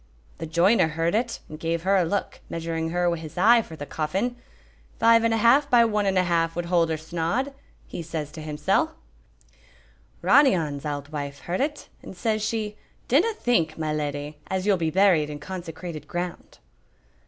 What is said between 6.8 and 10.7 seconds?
her snod,' he says to himsel'." "Ronny